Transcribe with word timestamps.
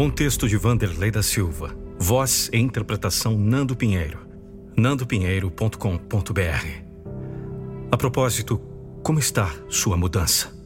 Um 0.00 0.10
texto 0.10 0.46
de 0.46 0.56
Vanderlei 0.56 1.10
da 1.10 1.24
Silva. 1.24 1.76
Voz 1.98 2.48
e 2.52 2.56
interpretação 2.56 3.36
Nando 3.36 3.74
Pinheiro. 3.74 4.20
nandopinheiro.com.br. 4.76 6.68
A 7.90 7.96
propósito, 7.96 8.58
como 9.02 9.18
está 9.18 9.52
sua 9.68 9.96
mudança? 9.96 10.56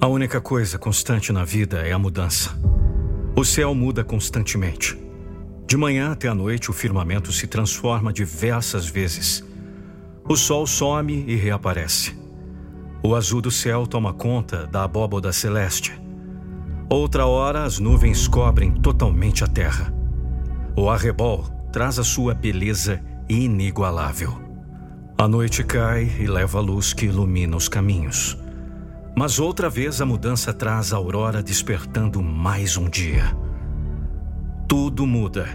A 0.00 0.08
única 0.08 0.40
coisa 0.40 0.76
constante 0.76 1.32
na 1.32 1.44
vida 1.44 1.86
é 1.86 1.92
a 1.92 1.98
mudança. 1.98 2.58
O 3.36 3.44
céu 3.44 3.72
muda 3.76 4.02
constantemente. 4.02 4.98
De 5.64 5.76
manhã 5.76 6.10
até 6.10 6.26
a 6.26 6.34
noite, 6.34 6.72
o 6.72 6.74
firmamento 6.74 7.30
se 7.30 7.46
transforma 7.46 8.12
diversas 8.12 8.88
vezes. 8.88 9.44
O 10.28 10.34
sol 10.34 10.66
some 10.66 11.24
e 11.28 11.36
reaparece. 11.36 12.12
O 13.04 13.14
azul 13.14 13.40
do 13.40 13.52
céu 13.52 13.86
toma 13.86 14.12
conta 14.12 14.66
da 14.66 14.82
abóboda 14.82 15.32
celeste. 15.32 16.02
Outra 16.88 17.26
hora, 17.26 17.64
as 17.64 17.78
nuvens 17.78 18.28
cobrem 18.28 18.72
totalmente 18.72 19.42
a 19.42 19.46
terra. 19.46 19.92
O 20.76 20.90
arrebol 20.90 21.44
traz 21.72 21.98
a 21.98 22.04
sua 22.04 22.34
beleza 22.34 23.00
inigualável. 23.28 24.44
A 25.16 25.26
noite 25.26 25.64
cai 25.64 26.10
e 26.20 26.26
leva 26.26 26.58
a 26.58 26.60
luz 26.60 26.92
que 26.92 27.06
ilumina 27.06 27.56
os 27.56 27.68
caminhos. 27.68 28.38
Mas 29.16 29.38
outra 29.38 29.70
vez 29.70 30.00
a 30.00 30.06
mudança 30.06 30.52
traz 30.52 30.92
a 30.92 30.96
aurora 30.96 31.42
despertando 31.42 32.22
mais 32.22 32.76
um 32.76 32.88
dia. 32.88 33.34
Tudo 34.68 35.06
muda. 35.06 35.48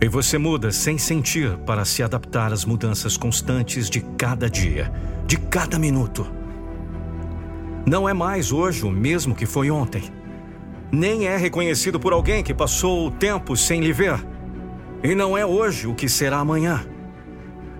E 0.00 0.08
você 0.08 0.38
muda 0.38 0.70
sem 0.70 0.96
sentir 0.96 1.56
para 1.58 1.84
se 1.84 2.02
adaptar 2.02 2.52
às 2.52 2.64
mudanças 2.64 3.16
constantes 3.16 3.90
de 3.90 4.00
cada 4.16 4.48
dia, 4.48 4.92
de 5.26 5.36
cada 5.36 5.78
minuto. 5.78 6.26
Não 7.86 8.08
é 8.08 8.14
mais 8.14 8.50
hoje 8.50 8.84
o 8.84 8.90
mesmo 8.90 9.34
que 9.34 9.44
foi 9.44 9.70
ontem. 9.70 10.04
Nem 10.94 11.26
é 11.26 11.36
reconhecido 11.36 11.98
por 11.98 12.12
alguém 12.12 12.40
que 12.40 12.54
passou 12.54 13.08
o 13.08 13.10
tempo 13.10 13.56
sem 13.56 13.80
lhe 13.80 13.92
ver. 13.92 14.24
E 15.02 15.12
não 15.12 15.36
é 15.36 15.44
hoje 15.44 15.88
o 15.88 15.94
que 15.94 16.08
será 16.08 16.38
amanhã. 16.38 16.86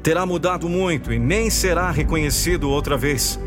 Terá 0.03 0.27
mudado 0.27 0.69
muito 0.69 1.13
e 1.13 1.19
nem 1.19 1.49
será 1.49 1.93
reconhecido 1.93 2.69
outra 2.69 2.97
vez. 2.97 3.39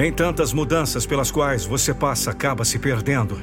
Em 0.00 0.12
tantas 0.12 0.52
mudanças 0.52 1.06
pelas 1.06 1.28
quais 1.28 1.64
você 1.64 1.92
passa, 1.92 2.30
acaba 2.30 2.64
se 2.64 2.78
perdendo. 2.78 3.36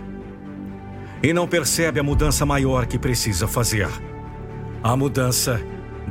E 1.21 1.33
não 1.33 1.45
percebe 1.45 1.99
a 1.99 2.03
mudança 2.03 2.45
maior 2.45 2.85
que 2.85 2.97
precisa 2.97 3.45
fazer. 3.45 3.89
A 4.81 4.95
mudança 4.95 5.61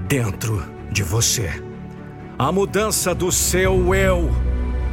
dentro 0.07 0.63
de 0.93 1.03
você. 1.03 1.51
A 2.39 2.53
mudança 2.53 3.15
do 3.15 3.33
seu 3.33 3.95
eu. 3.95 4.31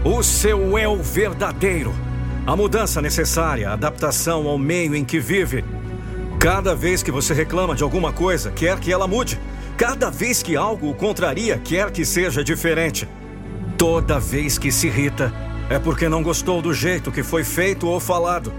O 0.05 0.23
seu 0.23 0.79
eu 0.79 1.03
verdadeiro. 1.03 2.12
A 2.45 2.57
mudança 2.57 3.01
necessária, 3.01 3.69
a 3.69 3.73
adaptação 3.73 4.49
ao 4.49 4.57
meio 4.57 4.93
em 4.93 5.05
que 5.05 5.17
vive. 5.17 5.63
Cada 6.37 6.75
vez 6.75 7.01
que 7.01 7.09
você 7.09 7.33
reclama 7.33 7.73
de 7.73 7.83
alguma 7.83 8.11
coisa, 8.11 8.51
quer 8.51 8.77
que 8.81 8.91
ela 8.91 9.07
mude. 9.07 9.39
Cada 9.77 10.11
vez 10.11 10.43
que 10.43 10.57
algo 10.57 10.89
o 10.89 10.93
contraria, 10.93 11.57
quer 11.57 11.89
que 11.89 12.03
seja 12.03 12.43
diferente. 12.43 13.07
Toda 13.77 14.19
vez 14.19 14.57
que 14.57 14.73
se 14.73 14.87
irrita, 14.87 15.33
é 15.69 15.79
porque 15.79 16.09
não 16.09 16.21
gostou 16.21 16.61
do 16.61 16.73
jeito 16.73 17.13
que 17.13 17.23
foi 17.23 17.45
feito 17.45 17.87
ou 17.87 17.97
falado. 17.97 18.51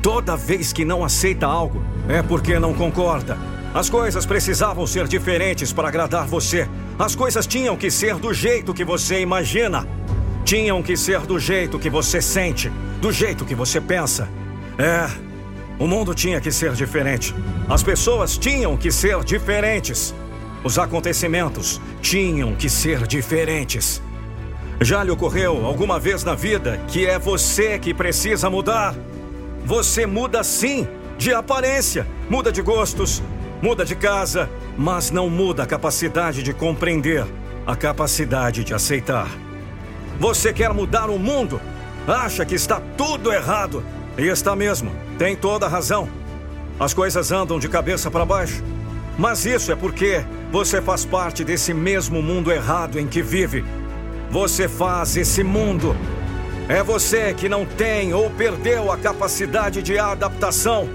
Toda 0.00 0.36
vez 0.36 0.72
que 0.72 0.84
não 0.84 1.04
aceita 1.04 1.44
algo, 1.44 1.82
é 2.08 2.22
porque 2.22 2.56
não 2.60 2.72
concorda. 2.72 3.36
As 3.74 3.90
coisas 3.90 4.24
precisavam 4.24 4.86
ser 4.86 5.08
diferentes 5.08 5.72
para 5.72 5.88
agradar 5.88 6.28
você. 6.28 6.68
As 6.96 7.16
coisas 7.16 7.48
tinham 7.48 7.76
que 7.76 7.90
ser 7.90 8.14
do 8.14 8.32
jeito 8.32 8.72
que 8.72 8.84
você 8.84 9.20
imagina. 9.20 9.84
Tinham 10.44 10.82
que 10.82 10.96
ser 10.96 11.20
do 11.20 11.38
jeito 11.38 11.78
que 11.78 11.88
você 11.88 12.20
sente, 12.20 12.70
do 13.00 13.10
jeito 13.10 13.44
que 13.44 13.54
você 13.54 13.80
pensa. 13.80 14.28
É, 14.78 15.08
o 15.78 15.86
mundo 15.86 16.14
tinha 16.14 16.40
que 16.40 16.52
ser 16.52 16.72
diferente. 16.72 17.34
As 17.68 17.82
pessoas 17.82 18.36
tinham 18.36 18.76
que 18.76 18.92
ser 18.92 19.24
diferentes. 19.24 20.14
Os 20.62 20.78
acontecimentos 20.78 21.80
tinham 22.00 22.54
que 22.54 22.68
ser 22.68 23.06
diferentes. 23.06 24.02
Já 24.80 25.02
lhe 25.02 25.10
ocorreu 25.10 25.64
alguma 25.64 25.98
vez 25.98 26.24
na 26.24 26.34
vida 26.34 26.80
que 26.88 27.06
é 27.06 27.18
você 27.18 27.78
que 27.78 27.94
precisa 27.94 28.50
mudar? 28.50 28.94
Você 29.64 30.04
muda 30.04 30.44
sim, 30.44 30.86
de 31.16 31.32
aparência, 31.32 32.06
muda 32.28 32.52
de 32.52 32.60
gostos, 32.60 33.22
muda 33.62 33.84
de 33.84 33.94
casa, 33.94 34.50
mas 34.76 35.10
não 35.10 35.30
muda 35.30 35.62
a 35.62 35.66
capacidade 35.66 36.42
de 36.42 36.52
compreender, 36.52 37.24
a 37.66 37.74
capacidade 37.74 38.62
de 38.62 38.74
aceitar. 38.74 39.43
Você 40.18 40.52
quer 40.52 40.72
mudar 40.72 41.10
o 41.10 41.18
mundo? 41.18 41.60
Acha 42.06 42.44
que 42.44 42.54
está 42.54 42.80
tudo 42.96 43.32
errado? 43.32 43.84
E 44.16 44.26
está 44.26 44.54
mesmo, 44.54 44.92
tem 45.18 45.34
toda 45.34 45.66
a 45.66 45.68
razão. 45.68 46.08
As 46.78 46.94
coisas 46.94 47.32
andam 47.32 47.58
de 47.58 47.68
cabeça 47.68 48.10
para 48.10 48.24
baixo. 48.24 48.62
Mas 49.18 49.46
isso 49.46 49.70
é 49.70 49.76
porque 49.76 50.24
você 50.50 50.82
faz 50.82 51.04
parte 51.04 51.44
desse 51.44 51.72
mesmo 51.72 52.22
mundo 52.22 52.50
errado 52.50 52.98
em 52.98 53.06
que 53.06 53.22
vive 53.22 53.64
você 54.34 54.66
faz 54.68 55.16
esse 55.16 55.44
mundo. 55.44 55.94
É 56.68 56.82
você 56.82 57.32
que 57.32 57.48
não 57.48 57.64
tem 57.64 58.12
ou 58.12 58.28
perdeu 58.30 58.90
a 58.90 58.96
capacidade 58.96 59.80
de 59.80 59.96
adaptação. 59.96 60.88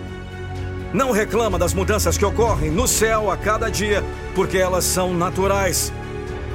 Não 0.93 1.11
reclama 1.11 1.57
das 1.57 1.73
mudanças 1.73 2.17
que 2.17 2.25
ocorrem 2.25 2.69
no 2.69 2.85
céu 2.85 3.31
a 3.31 3.37
cada 3.37 3.69
dia, 3.69 4.03
porque 4.35 4.57
elas 4.57 4.83
são 4.83 5.13
naturais. 5.13 5.93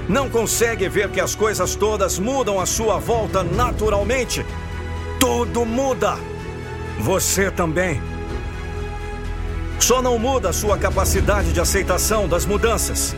Não 0.09 0.29
consegue 0.29 0.89
ver 0.89 1.11
que 1.11 1.21
as 1.21 1.35
coisas 1.35 1.75
todas 1.75 2.19
mudam 2.19 2.61
à 2.61 2.67
sua 2.67 2.99
volta 2.99 3.43
naturalmente. 3.43 4.45
Tudo 5.19 5.65
muda. 5.65 6.17
Você 7.01 7.51
também. 7.51 8.03
Só 9.79 10.01
não 10.01 10.19
muda 10.19 10.51
a 10.51 10.53
sua 10.53 10.79
capacidade 10.79 11.53
de 11.53 11.61
aceitação 11.61 12.29
das 12.29 12.47
mudanças. 12.47 13.15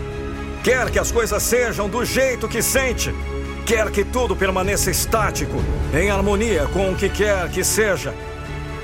Quer 0.62 0.90
que 0.90 0.98
as 0.98 1.12
coisas 1.12 1.42
sejam 1.42 1.88
do 1.88 2.04
jeito 2.04 2.48
que 2.48 2.62
sente 2.62 3.14
Quer 3.66 3.90
que 3.90 4.04
tudo 4.04 4.36
permaneça 4.36 4.92
estático, 4.92 5.60
em 5.92 6.08
harmonia 6.08 6.68
com 6.72 6.92
o 6.92 6.94
que 6.94 7.08
quer 7.08 7.50
que 7.50 7.64
seja. 7.64 8.14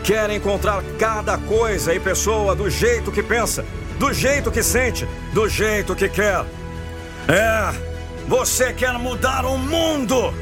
Quer 0.02 0.28
encontrar 0.30 0.82
cada 0.98 1.38
coisa 1.38 1.94
e 1.94 2.00
pessoa 2.00 2.56
do 2.56 2.68
jeito 2.68 3.12
que 3.12 3.22
pensa, 3.22 3.64
do 4.00 4.12
jeito 4.12 4.50
que 4.50 4.60
sente, 4.60 5.06
do 5.32 5.48
jeito 5.48 5.94
que 5.94 6.08
quer. 6.08 6.44
É, 7.28 7.91
você 8.28 8.72
quer 8.72 8.99
mudar 8.99 9.44
o 9.44 9.59
mundo! 9.59 10.33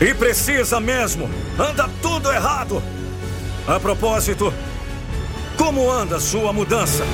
E 0.00 0.12
precisa 0.14 0.80
mesmo! 0.80 1.30
Anda 1.58 1.88
tudo 2.02 2.32
errado! 2.32 2.82
A 3.66 3.80
propósito, 3.80 4.52
como 5.56 5.90
anda 5.90 6.20
sua 6.20 6.52
mudança? 6.52 7.04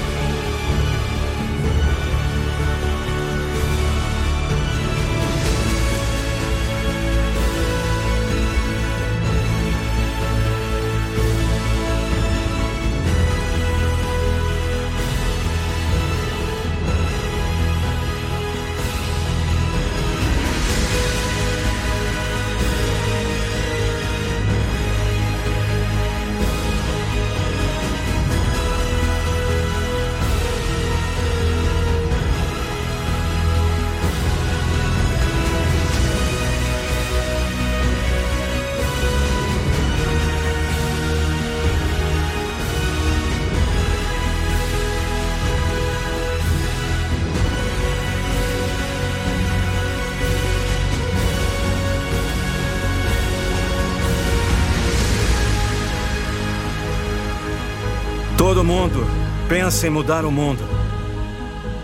Todo 58.40 58.64
mundo 58.64 59.06
pensa 59.50 59.86
em 59.86 59.90
mudar 59.90 60.24
o 60.24 60.32
mundo, 60.32 60.62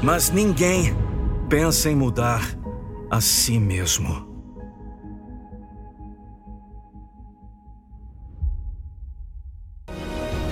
mas 0.02 0.30
ninguém 0.30 0.96
pensa 1.50 1.90
em 1.90 1.94
mudar 1.94 2.40
a 3.10 3.20
si 3.20 3.58
mesmo. 3.58 4.26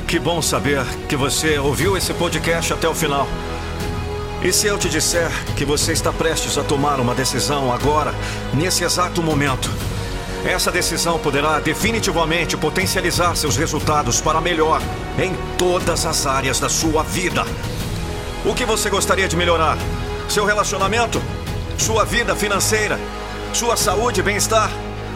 Que 0.07 0.19
bom 0.19 0.43
saber 0.43 0.85
que 1.09 1.17
você 1.17 1.59
ouviu 1.59 1.97
esse 1.97 2.13
podcast 2.13 2.75
até 2.75 2.87
o 2.87 2.95
final. 2.95 3.27
E 4.45 4.53
se 4.53 4.67
eu 4.67 4.77
te 4.77 4.91
disser 4.91 5.31
que 5.57 5.65
você 5.65 5.93
está 5.93 6.13
prestes 6.13 6.59
a 6.59 6.63
tomar 6.63 7.01
uma 7.01 7.15
decisão 7.15 7.73
agora, 7.73 8.13
nesse 8.53 8.85
exato 8.85 9.23
momento? 9.23 9.71
Essa 10.45 10.71
decisão 10.71 11.19
poderá 11.19 11.59
definitivamente 11.59 12.55
potencializar 12.55 13.35
seus 13.35 13.57
resultados 13.57 14.21
para 14.21 14.43
melhor 14.43 14.81
em 15.19 15.35
todas 15.57 16.05
as 16.05 16.27
áreas 16.27 16.61
da 16.61 16.69
sua 16.69 17.03
vida. 17.03 17.47
O 18.45 18.55
que 18.55 18.67
você 18.67 18.91
gostaria 18.91 19.27
de 19.27 19.37
melhorar? 19.37 19.79
Seu 20.29 20.45
relacionamento? 20.45 21.21
Sua 21.79 22.05
vida 22.05 22.37
financeira? 22.37 23.01
Sua 23.55 23.75
saúde 23.75 24.21
e 24.21 24.23
bem-estar? 24.23 24.71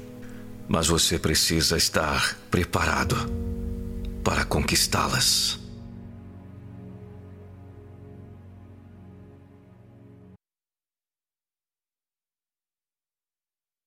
Mas 0.68 0.88
você 0.88 1.18
precisa 1.18 1.78
estar 1.78 2.36
preparado 2.50 3.16
para 4.22 4.44
conquistá-las. 4.44 5.63